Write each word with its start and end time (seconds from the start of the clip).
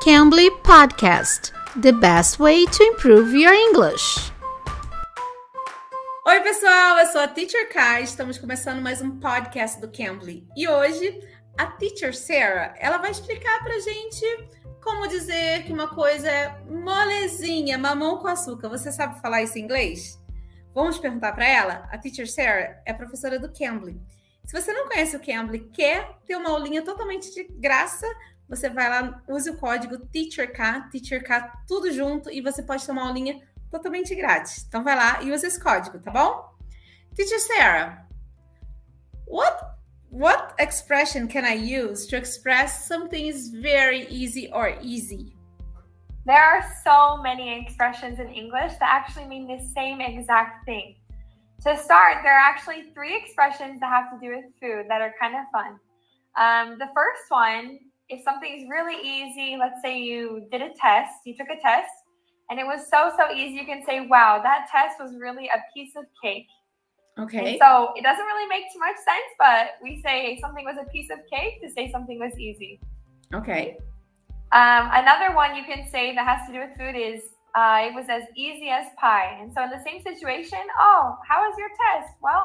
Cambly 0.00 0.48
Podcast 0.62 1.52
The 1.76 1.92
best 1.92 2.40
way 2.40 2.64
to 2.64 2.82
improve 2.84 3.34
your 3.34 3.52
English. 3.52 4.32
Oi, 6.26 6.40
pessoal, 6.40 7.00
eu 7.00 7.06
sou 7.08 7.20
a 7.20 7.28
Teacher 7.28 7.68
Kai. 7.70 8.04
Estamos 8.04 8.38
começando 8.38 8.80
mais 8.80 9.02
um 9.02 9.20
podcast 9.20 9.78
do 9.78 9.92
Cambly. 9.92 10.48
E 10.56 10.66
hoje, 10.66 11.20
a 11.58 11.66
Teacher 11.66 12.16
Sarah, 12.16 12.74
ela 12.78 12.96
vai 12.96 13.10
explicar 13.10 13.62
pra 13.62 13.78
gente 13.78 14.24
como 14.82 15.06
dizer 15.06 15.64
que 15.64 15.72
uma 15.74 15.88
coisa 15.88 16.30
é 16.30 16.62
molezinha, 16.66 17.76
mamão 17.76 18.16
com 18.16 18.28
açúcar. 18.28 18.70
Você 18.70 18.90
sabe 18.90 19.20
falar 19.20 19.42
isso 19.42 19.58
em 19.58 19.62
inglês? 19.64 20.18
Vamos 20.72 20.98
perguntar 20.98 21.32
para 21.32 21.46
ela? 21.46 21.86
A 21.92 21.98
Teacher 21.98 22.26
Sarah 22.26 22.80
é 22.86 22.94
professora 22.94 23.38
do 23.38 23.52
Cambly. 23.52 24.00
Se 24.50 24.60
você 24.60 24.72
não 24.72 24.88
conhece 24.88 25.16
o 25.16 25.20
Cambly, 25.20 25.60
quer 25.72 26.18
ter 26.26 26.34
uma 26.34 26.50
aulinha 26.50 26.82
totalmente 26.82 27.32
de 27.32 27.44
graça, 27.44 28.04
você 28.48 28.68
vai 28.68 28.88
lá, 28.88 29.22
use 29.28 29.48
o 29.48 29.56
código 29.56 29.96
TEACHERK, 29.96 30.90
TEACHERK, 30.90 31.52
tudo 31.68 31.92
junto, 31.92 32.28
e 32.28 32.40
você 32.40 32.60
pode 32.60 32.84
ter 32.84 32.90
uma 32.90 33.06
aulinha 33.06 33.40
totalmente 33.70 34.12
grátis. 34.12 34.66
Então 34.66 34.82
vai 34.82 34.96
lá 34.96 35.22
e 35.22 35.30
use 35.30 35.46
esse 35.46 35.62
código, 35.62 36.00
tá 36.00 36.10
bom? 36.10 36.52
Teacher 37.14 37.38
Sarah, 37.38 38.08
what 39.28 39.56
what 40.10 40.52
expression 40.58 41.28
can 41.28 41.44
I 41.44 41.54
use 41.54 42.08
to 42.08 42.16
express 42.16 42.88
something 42.88 43.28
is 43.28 43.52
very 43.52 44.08
easy 44.10 44.50
or 44.52 44.76
easy? 44.82 45.32
There 46.26 46.42
are 46.42 46.64
so 46.82 47.22
many 47.22 47.60
expressions 47.60 48.18
in 48.18 48.26
English 48.26 48.76
that 48.80 48.90
actually 48.90 49.28
mean 49.28 49.46
the 49.46 49.62
same 49.72 50.00
exact 50.00 50.64
thing. 50.64 50.96
To 51.64 51.76
start, 51.76 52.18
there 52.22 52.34
are 52.34 52.40
actually 52.40 52.90
three 52.94 53.16
expressions 53.16 53.80
that 53.80 53.90
have 53.90 54.10
to 54.12 54.18
do 54.18 54.34
with 54.34 54.46
food 54.60 54.86
that 54.88 55.00
are 55.02 55.14
kind 55.20 55.34
of 55.34 55.44
fun. 55.52 55.78
Um, 56.36 56.78
the 56.78 56.88
first 56.94 57.22
one 57.28 57.78
if 58.10 58.22
something's 58.24 58.68
really 58.68 58.96
easy, 59.02 59.56
let's 59.56 59.80
say 59.82 59.98
you 59.98 60.46
did 60.50 60.60
a 60.60 60.70
test, 60.70 61.12
you 61.24 61.34
took 61.36 61.48
a 61.48 61.60
test, 61.62 61.90
and 62.50 62.58
it 62.58 62.64
was 62.64 62.90
so, 62.90 63.12
so 63.16 63.32
easy, 63.32 63.54
you 63.54 63.64
can 63.64 63.84
say, 63.86 64.06
wow, 64.06 64.40
that 64.42 64.66
test 64.70 64.96
was 65.00 65.16
really 65.16 65.46
a 65.46 65.58
piece 65.72 65.94
of 65.96 66.04
cake. 66.22 66.48
Okay. 67.18 67.52
And 67.52 67.58
so 67.60 67.92
it 67.96 68.02
doesn't 68.02 68.24
really 68.24 68.48
make 68.48 68.64
too 68.72 68.80
much 68.80 68.96
sense, 68.96 69.30
but 69.38 69.78
we 69.82 70.02
say 70.02 70.38
something 70.40 70.64
was 70.64 70.76
a 70.80 70.90
piece 70.90 71.10
of 71.10 71.18
cake 71.32 71.62
to 71.62 71.70
say 71.70 71.90
something 71.90 72.18
was 72.18 72.36
easy. 72.38 72.80
Okay. 73.32 73.76
Um, 74.52 74.90
another 74.92 75.34
one 75.34 75.54
you 75.54 75.62
can 75.62 75.88
say 75.88 76.12
that 76.14 76.26
has 76.26 76.46
to 76.48 76.52
do 76.52 76.60
with 76.60 76.76
food 76.76 76.98
is 76.98 77.22
uh, 77.54 77.80
it 77.82 77.94
was 77.94 78.06
as 78.08 78.22
easy 78.36 78.68
as 78.68 78.86
pie. 78.98 79.38
And 79.40 79.52
so 79.52 79.64
in 79.64 79.70
the 79.70 79.82
same 79.84 80.02
situation, 80.02 80.60
oh, 80.78 81.16
how 81.28 81.40
was 81.40 81.56
your 81.58 81.68
test? 81.68 82.14
Well, 82.22 82.44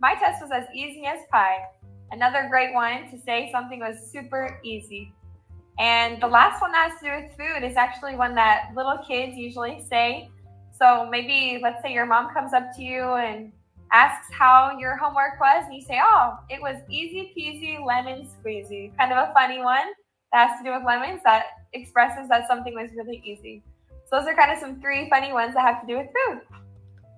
my 0.00 0.14
test 0.14 0.42
was 0.42 0.50
as 0.50 0.64
easy 0.74 1.04
as 1.06 1.20
pie. 1.30 1.64
Another 2.10 2.46
great 2.50 2.74
one 2.74 3.10
to 3.10 3.18
say 3.18 3.50
something 3.52 3.80
was 3.80 4.10
super 4.10 4.60
easy. 4.64 5.12
And 5.78 6.20
the 6.20 6.26
last 6.26 6.60
one 6.60 6.72
that 6.72 6.90
has 6.90 7.00
to 7.00 7.06
do 7.06 7.22
with 7.22 7.36
food 7.36 7.64
is 7.64 7.76
actually 7.76 8.16
one 8.16 8.34
that 8.34 8.70
little 8.76 8.98
kids 9.06 9.36
usually 9.36 9.84
say. 9.88 10.30
So 10.78 11.08
maybe 11.10 11.60
let's 11.62 11.82
say 11.82 11.92
your 11.92 12.06
mom 12.06 12.34
comes 12.34 12.52
up 12.52 12.74
to 12.76 12.82
you 12.82 13.02
and 13.14 13.52
asks 13.92 14.32
how 14.32 14.76
your 14.78 14.96
homework 14.96 15.38
was, 15.40 15.64
and 15.66 15.74
you 15.74 15.82
say, 15.82 16.00
Oh, 16.02 16.38
it 16.50 16.60
was 16.60 16.76
easy 16.90 17.32
peasy 17.36 17.84
lemon 17.84 18.26
squeezy. 18.26 18.96
Kind 18.98 19.12
of 19.12 19.28
a 19.28 19.32
funny 19.32 19.60
one 19.60 19.86
that 20.32 20.48
has 20.48 20.58
to 20.58 20.64
do 20.64 20.74
with 20.74 20.84
lemons 20.84 21.20
that 21.24 21.44
expresses 21.72 22.28
that 22.28 22.48
something 22.48 22.74
was 22.74 22.90
really 22.96 23.22
easy. 23.24 23.62
So 24.12 24.18
those 24.18 24.28
are 24.28 24.34
kind 24.34 24.52
of 24.52 24.58
some 24.58 24.78
three 24.80 25.08
funny 25.08 25.32
ones 25.32 25.54
that 25.54 25.62
have 25.62 25.80
to 25.80 25.86
do 25.86 25.96
with 25.96 26.08
food. 26.08 26.40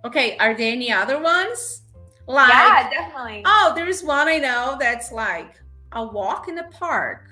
Okay, 0.05 0.37
are 0.39 0.55
there 0.55 0.71
any 0.71 0.93
other 0.93 1.21
ones? 1.21 1.83
Like, 2.29 2.51
yeah, 2.51 2.89
definitely. 2.89 3.43
Oh, 3.45 3.73
there's 3.75 4.05
one 4.05 4.29
I 4.29 4.39
know 4.39 4.77
that's 4.79 5.11
like 5.11 5.51
a 5.93 6.07
walk 6.07 6.47
in 6.49 6.55
the 6.55 6.69
park. 6.71 7.27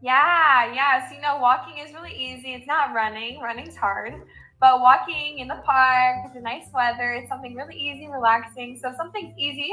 Yeah, 0.00 0.72
yeah. 0.72 1.06
So, 1.06 1.14
you 1.14 1.20
know, 1.20 1.36
walking 1.36 1.84
is 1.84 1.92
really 1.92 2.14
easy. 2.14 2.54
It's 2.54 2.66
not 2.66 2.94
running, 2.94 3.40
running's 3.40 3.76
hard. 3.76 4.14
But 4.58 4.80
walking 4.80 5.38
in 5.38 5.48
the 5.48 5.60
park 5.66 6.24
with 6.24 6.32
the 6.32 6.40
nice 6.40 6.66
weather, 6.72 7.12
it's 7.12 7.28
something 7.28 7.54
really 7.54 7.76
easy, 7.76 8.08
relaxing. 8.08 8.78
So, 8.82 8.94
something's 8.96 9.34
easy 9.38 9.70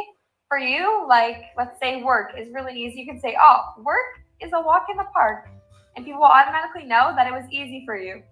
for 0.49 0.57
you, 0.57 1.05
like 1.07 1.45
let's 1.57 1.79
say 1.79 2.03
work 2.03 2.31
is 2.37 2.49
really 2.53 2.73
easy. 2.73 2.99
You 2.99 3.05
can 3.05 3.19
say, 3.21 3.37
oh, 3.39 3.61
work 3.77 4.19
is 4.41 4.51
a 4.53 4.59
walk 4.61 4.87
in 4.91 4.97
the 4.97 5.05
park. 5.13 5.47
And 5.95 6.05
people 6.05 6.19
will 6.19 6.27
automatically 6.27 6.83
know 6.83 7.13
that 7.15 7.27
it 7.27 7.33
was 7.33 7.45
easy 7.49 7.83
for 7.85 7.97
you. 7.97 8.23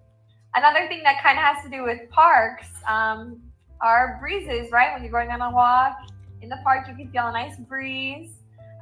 Another 0.54 0.88
thing 0.88 1.02
that 1.04 1.22
kind 1.22 1.38
of 1.38 1.44
has 1.44 1.62
to 1.64 1.70
do 1.70 1.84
with 1.84 2.08
parks, 2.10 2.66
um, 2.88 3.40
are 3.80 4.18
breezes, 4.20 4.70
right? 4.72 4.92
When 4.92 5.02
you're 5.02 5.12
going 5.12 5.30
on 5.30 5.40
a 5.40 5.54
walk 5.54 5.96
in 6.42 6.48
the 6.48 6.58
park, 6.64 6.88
you 6.88 6.94
can 6.94 7.10
feel 7.10 7.26
a 7.26 7.32
nice 7.32 7.56
breeze. 7.58 8.30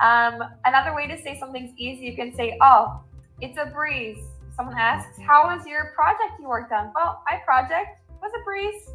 Um, 0.00 0.43
another 0.65 0.94
way 0.94 1.06
to 1.06 1.21
say 1.21 1.38
something's 1.38 1.72
easy, 1.76 2.05
you 2.05 2.16
can 2.16 2.34
say, 2.34 2.56
"Oh, 2.60 3.00
it's 3.41 3.59
a 3.59 3.66
breeze." 3.66 4.22
Someone 4.55 4.76
asks, 4.76 5.19
"How 5.26 5.44
was 5.44 5.66
your 5.66 5.93
project 5.94 6.38
you 6.41 6.49
worked 6.49 6.72
on?" 6.72 6.93
Well, 6.94 7.22
my 7.31 7.38
project 7.44 7.99
was 8.22 8.31
a 8.38 8.44
breeze, 8.44 8.91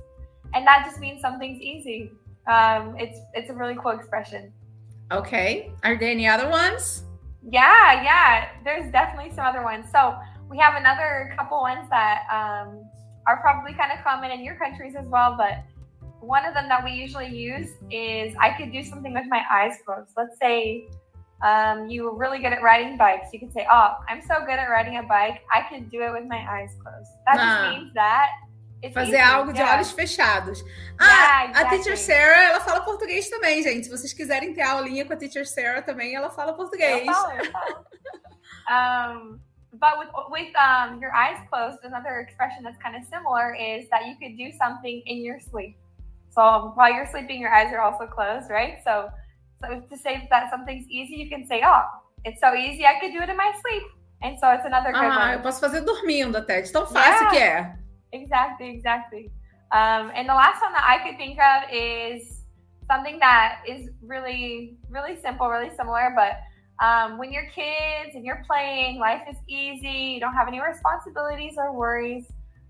and 0.54 0.66
that 0.66 0.86
just 0.86 1.00
means 1.00 1.22
something's 1.22 1.62
easy. 1.62 2.12
Um, 2.48 2.96
it's 2.98 3.20
it's 3.34 3.50
a 3.50 3.54
really 3.54 3.76
cool 3.76 3.92
expression. 3.92 4.54
Okay. 5.12 5.72
Are 5.84 5.98
there 5.98 6.10
any 6.10 6.28
other 6.28 6.50
ones? 6.50 7.04
Yeah, 7.44 8.02
yeah. 8.04 8.50
There's 8.64 8.92
definitely 8.92 9.32
some 9.36 9.46
other 9.46 9.64
ones. 9.64 9.92
So 9.92 10.18
we 10.52 10.58
have 10.58 10.76
another 10.76 11.34
couple 11.38 11.62
ones 11.62 11.90
that 11.90 12.24
um, 12.30 12.84
are 13.26 13.40
probably 13.40 13.74
kind 13.74 13.92
of 13.98 14.04
common 14.04 14.32
in 14.32 14.44
your 14.44 14.56
countries 14.56 14.96
as 15.00 15.08
well, 15.08 15.36
but 15.38 15.64
one 16.20 16.46
of 16.46 16.54
them 16.54 16.68
that 16.68 16.84
we 16.84 16.92
usually 16.92 17.30
use 17.30 17.70
is 17.90 18.36
I 18.40 18.52
could 18.58 18.72
do 18.72 18.84
something 18.84 19.14
with 19.14 19.26
my 19.30 19.42
eyes 19.50 19.78
closed. 19.86 20.12
Let's 20.18 20.38
say 20.40 20.88
um, 21.42 21.90
you 21.90 22.04
were 22.04 22.16
really 22.16 22.40
good 22.40 22.52
at 22.52 22.62
riding 22.62 22.98
bikes. 22.98 23.30
You 23.32 23.40
could 23.40 23.54
say, 23.54 23.66
Oh, 23.72 23.96
I'm 24.10 24.22
so 24.22 24.42
good 24.42 24.60
at 24.60 24.68
riding 24.70 24.98
a 24.98 25.04
bike, 25.04 25.42
I 25.54 25.62
could 25.70 25.90
do 25.90 26.02
it 26.02 26.12
with 26.12 26.28
my 26.28 26.46
eyes 26.50 26.76
closed. 26.84 27.10
That 27.26 27.38
ah. 27.40 27.64
just 27.64 27.80
means 27.80 27.94
that. 27.96 28.28
Fazer 28.94 29.10
easy. 29.10 29.18
algo 29.18 29.54
de 29.54 29.62
olhos 29.62 29.92
fechados. 29.92 30.64
Ah, 31.00 31.44
yeah, 31.44 31.50
exactly. 31.50 31.78
a 31.78 31.78
Teacher 31.78 31.98
Sarah, 31.98 32.44
ela 32.46 32.60
fala 32.62 32.82
português 32.82 33.30
também, 33.30 33.62
gente. 33.62 33.86
Se 33.86 33.92
vocês 33.92 34.12
quiserem 34.12 34.56
ter 34.56 34.64
aulinha 34.64 35.06
com 35.06 35.14
a 35.14 35.16
Teacher 35.16 35.46
Sarah 35.48 35.84
também, 35.84 36.16
ela 36.16 36.32
fala 36.32 36.54
português. 36.54 37.06
Eu 37.06 37.14
falo, 37.14 37.32
eu 37.32 37.52
falo. 37.52 37.86
um, 39.38 39.40
but 39.74 39.98
with 40.00 40.10
with 40.30 40.56
um, 40.56 41.00
your 41.00 41.14
eyes 41.14 41.38
closed, 41.50 41.80
another 41.84 42.20
expression 42.20 42.64
that's 42.64 42.78
kind 42.82 42.96
of 42.96 43.04
similar 43.10 43.56
is 43.56 43.90
that 43.90 44.06
you 44.08 44.16
could 44.22 44.38
do 44.38 44.52
something 44.58 45.02
in 45.06 45.24
your 45.24 45.40
sleep. 45.40 45.78
So 46.30 46.72
while 46.76 46.94
you're 46.94 47.08
sleeping, 47.08 47.40
your 47.40 47.54
eyes 47.54 47.72
are 47.74 47.80
also 47.80 48.06
closed, 48.06 48.50
right? 48.50 48.80
So, 48.84 49.10
so 49.62 49.82
to 49.82 49.98
say 49.98 50.28
that 50.30 50.50
something's 50.50 50.88
easy, 50.90 51.16
you 51.16 51.30
can 51.30 51.46
say, 51.48 51.62
"Oh, 51.64 51.84
it's 52.26 52.42
so 52.42 52.54
easy, 52.54 52.86
I 52.86 53.00
could 53.00 53.12
do 53.14 53.22
it 53.22 53.30
in 53.30 53.38
my 53.38 53.52
sleep." 53.62 53.84
And 54.24 54.38
so 54.40 54.50
it's 54.52 54.66
another 54.66 54.92
good 54.92 55.04
ah, 55.04 55.20
one. 55.20 55.34
eu 55.34 55.42
posso 55.42 55.60
fazer 55.60 55.82
dormindo 55.82 56.38
até, 56.38 56.62
de 56.62 56.72
tão 56.72 56.86
fácil 56.86 57.26
yeah, 57.26 57.30
que 57.32 57.38
é. 57.38 57.76
Exactly, 58.14 58.70
exactly. 58.70 59.32
Um, 59.72 60.12
and 60.14 60.28
the 60.28 60.34
last 60.34 60.62
one 60.62 60.74
that 60.74 60.84
I 60.84 61.00
could 61.00 61.18
think 61.18 61.40
of 61.40 61.72
is 61.72 62.46
something 62.88 63.20
that 63.20 63.64
is 63.68 63.90
really, 64.04 64.78
really 64.90 65.16
simple, 65.16 65.50
really 65.50 65.74
similar, 65.76 66.12
but 66.16 66.36
um, 66.82 67.18
when 67.18 67.32
you're 67.32 67.48
kids 67.54 68.16
and 68.16 68.26
you're 68.26 68.44
playing, 68.46 69.00
life 69.00 69.22
is 69.30 69.38
easy. 69.48 70.14
You 70.16 70.20
don't 70.20 70.34
have 70.34 70.48
any 70.48 70.60
responsibilities 70.60 71.54
or 71.58 71.74
worries. 71.74 72.26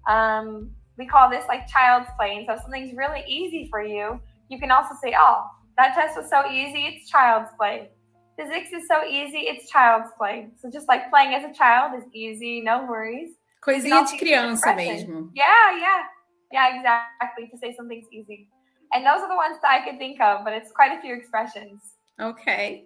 Um, 0.07 0.72
we 0.97 1.07
call 1.07 1.29
this 1.29 1.45
like 1.47 1.67
child's 1.67 2.09
play. 2.17 2.35
And 2.35 2.45
so 2.45 2.53
if 2.53 2.61
something's 2.61 2.95
really 2.95 3.23
easy 3.25 3.67
for 3.69 3.81
you, 3.81 4.19
you 4.49 4.59
can 4.59 4.69
also 4.69 4.94
say, 5.01 5.16
oh, 5.17 5.45
that 5.77 5.95
test 5.95 6.17
was 6.17 6.29
so 6.29 6.49
easy, 6.51 6.81
it's 6.83 7.09
child's 7.09 7.49
play. 7.57 7.89
Physics 8.38 8.73
is 8.73 8.88
so 8.88 9.05
easy, 9.05 9.39
it's 9.39 9.69
child's 9.69 10.09
play. 10.17 10.49
So 10.59 10.69
just 10.69 10.88
like 10.89 11.09
playing 11.09 11.33
as 11.33 11.49
a 11.49 11.53
child 11.53 11.97
is 11.97 12.03
easy, 12.13 12.61
no 12.61 12.85
worries. 12.85 13.31
Coisinha 13.61 14.05
de 14.05 14.17
criança 14.17 14.73
mesmo. 14.73 15.29
Yeah, 15.33 15.78
yeah. 15.78 16.03
Yeah, 16.51 16.78
exactly. 16.78 17.47
To 17.47 17.57
say 17.57 17.73
something's 17.78 18.07
easy. 18.11 18.49
And 18.93 19.05
those 19.05 19.22
are 19.22 19.29
the 19.29 19.35
ones 19.35 19.57
that 19.61 19.72
I 19.72 19.85
could 19.85 19.97
think 19.99 20.19
of, 20.19 20.43
but 20.43 20.51
it's 20.51 20.72
quite 20.72 20.91
a 20.91 21.01
few 21.01 21.16
expressions. 21.16 21.95
Okay. 22.19 22.85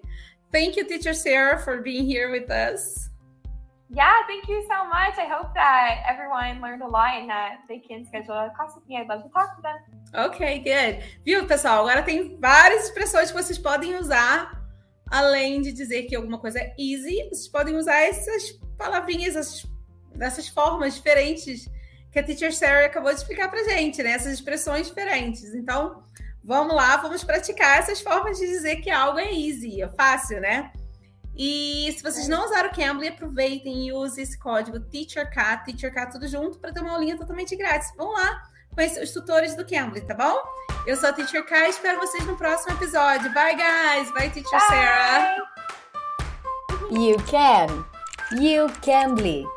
Thank 0.51 0.77
you, 0.77 0.85
Teacher 0.87 1.13
Sarah, 1.13 1.59
for 1.59 1.81
being 1.81 2.05
here 2.05 2.31
with 2.31 2.49
us. 2.49 3.09
Yeah, 3.89 4.13
thank 4.27 4.47
you 4.47 4.63
so 4.63 4.87
much. 4.89 5.17
I 5.17 5.27
hope 5.27 5.53
that 5.53 6.03
everyone 6.09 6.59
learned 6.59 6.81
a 6.81 6.87
lot 6.87 7.15
and 7.15 7.29
that 7.29 7.59
they 7.67 7.79
can 7.79 8.03
schedule 8.05 8.33
a 8.33 8.51
class 8.55 8.73
with 8.75 8.87
me. 8.87 8.97
I'd 8.97 9.07
love 9.07 9.23
to 9.23 9.29
talk 9.29 9.55
to 9.57 9.61
them. 9.61 9.77
Ok, 10.13 10.59
good. 10.59 11.03
Viu, 11.23 11.45
pessoal? 11.45 11.87
Agora 11.87 12.01
tem 12.01 12.37
várias 12.39 12.85
expressões 12.85 13.31
que 13.31 13.41
vocês 13.41 13.59
podem 13.59 13.95
usar. 13.95 14.63
Além 15.11 15.61
de 15.61 15.71
dizer 15.71 16.03
que 16.03 16.15
alguma 16.15 16.39
coisa 16.39 16.59
é 16.59 16.73
easy, 16.79 17.29
vocês 17.29 17.47
podem 17.47 17.75
usar 17.75 18.01
essas 18.01 18.53
palavrinhas, 18.75 19.35
essas, 19.35 19.65
dessas 20.15 20.47
formas 20.47 20.95
diferentes 20.95 21.69
que 22.11 22.17
a 22.17 22.23
Teacher 22.23 22.53
Sarah 22.55 22.87
acabou 22.87 23.11
de 23.11 23.19
explicar 23.19 23.49
pra 23.49 23.63
gente, 23.65 24.01
né? 24.01 24.11
Essas 24.11 24.33
expressões 24.33 24.87
diferentes. 24.87 25.53
Então, 25.53 26.03
vamos 26.45 26.75
lá, 26.75 26.97
vamos 26.97 27.23
praticar 27.23 27.79
essas 27.79 27.99
formas 27.99 28.37
de 28.37 28.45
dizer 28.45 28.77
que 28.77 28.91
algo 28.91 29.17
é 29.17 29.33
easy, 29.33 29.81
é 29.81 29.87
fácil, 29.89 30.39
né? 30.39 30.71
E 31.35 31.91
se 31.97 32.01
vocês 32.01 32.29
não 32.29 32.45
usaram 32.45 32.69
o 32.69 32.73
Cambly, 32.73 33.09
aproveitem 33.09 33.87
e 33.87 33.91
usem 33.91 34.23
esse 34.23 34.39
código 34.39 34.79
TEACHERK, 34.79 35.65
TEACHERK 35.65 36.11
tudo 36.11 36.27
junto, 36.27 36.59
para 36.59 36.71
ter 36.71 36.79
uma 36.79 36.93
aulinha 36.93 37.17
totalmente 37.17 37.55
grátis. 37.57 37.91
Vão 37.97 38.13
lá 38.13 38.43
conhecer 38.73 39.03
os 39.03 39.11
tutores 39.11 39.55
do 39.55 39.65
Cambly, 39.65 40.01
tá 40.01 40.13
bom? 40.13 40.37
Eu 40.85 40.95
sou 40.95 41.09
a 41.09 41.13
Teacher 41.13 41.45
K, 41.45 41.67
espero 41.67 41.99
vocês 41.99 42.25
no 42.25 42.37
próximo 42.37 42.75
episódio. 42.77 43.33
Bye, 43.33 43.55
guys! 43.55 44.13
Bye, 44.13 44.29
Teacher 44.29 44.59
Sarah! 44.61 45.35
You 46.91 47.17
can! 47.25 47.85
You 48.39 48.67
Cambly! 48.81 49.54